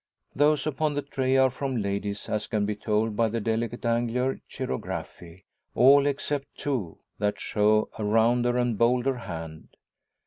Those 0.35 0.65
upon 0.65 0.95
the 0.95 1.03
tray 1.03 1.37
are 1.37 1.51
from 1.51 1.77
ladies, 1.77 2.27
as 2.27 2.47
can 2.47 2.65
be 2.65 2.75
told 2.75 3.15
by 3.15 3.27
the 3.27 3.39
delicate 3.39 3.85
angular 3.85 4.39
chirography 4.49 5.45
all 5.75 6.07
except 6.07 6.47
two, 6.57 6.97
that 7.19 7.39
show 7.39 7.87
a 7.99 8.03
rounder 8.03 8.57
and 8.57 8.79
bolder 8.79 9.15
hand. 9.17 9.77